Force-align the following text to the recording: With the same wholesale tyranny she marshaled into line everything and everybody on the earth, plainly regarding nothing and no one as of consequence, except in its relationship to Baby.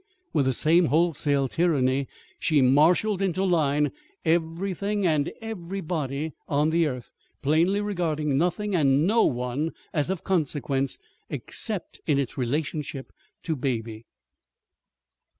With 0.33 0.45
the 0.47 0.51
same 0.53 0.85
wholesale 0.87 1.47
tyranny 1.47 2.07
she 2.39 2.59
marshaled 2.59 3.21
into 3.21 3.43
line 3.43 3.91
everything 4.25 5.05
and 5.05 5.31
everybody 5.43 6.33
on 6.47 6.71
the 6.71 6.87
earth, 6.87 7.11
plainly 7.43 7.81
regarding 7.81 8.35
nothing 8.35 8.73
and 8.75 9.05
no 9.05 9.23
one 9.25 9.73
as 9.93 10.09
of 10.09 10.23
consequence, 10.23 10.97
except 11.29 12.01
in 12.07 12.17
its 12.17 12.35
relationship 12.35 13.11
to 13.43 13.55
Baby. 13.55 14.05